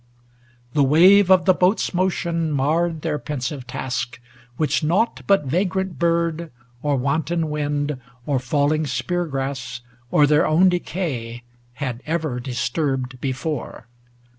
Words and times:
The 0.73 0.83
wave 0.83 1.29
Of 1.29 1.45
the 1.45 1.53
boat's 1.53 1.93
motion 1.93 2.51
marred 2.51 3.03
their 3.03 3.19
pensive 3.19 3.67
task, 3.67 4.19
Which 4.57 4.83
naught 4.83 5.21
but 5.27 5.45
vagrant 5.45 5.99
bird, 5.99 6.49
or 6.81 6.95
wanton 6.95 7.41
winf^, 7.43 7.99
410 8.01 8.01
Or 8.25 8.39
falling 8.39 8.87
spear 8.87 9.25
grass, 9.27 9.81
or 10.09 10.25
their 10.25 10.47
own 10.47 10.69
decay 10.69 11.43
ilad 11.79 11.99
e'er 12.09 12.39
disturbed 12.39 13.21
before. 13.21 13.85